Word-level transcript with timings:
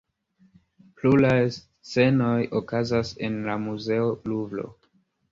Pluraj 1.01 1.33
scenoj 1.89 2.39
okazas 2.59 3.11
en 3.27 3.37
la 3.49 3.57
muzeo 3.67 4.09
Luvro. 4.33 4.65